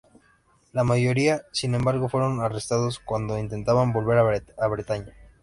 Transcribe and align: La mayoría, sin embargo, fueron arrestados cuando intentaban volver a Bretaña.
La 0.71 0.83
mayoría, 0.83 1.43
sin 1.51 1.75
embargo, 1.75 2.09
fueron 2.09 2.41
arrestados 2.41 2.97
cuando 2.97 3.37
intentaban 3.37 3.93
volver 3.93 4.43
a 4.57 4.67
Bretaña. 4.67 5.13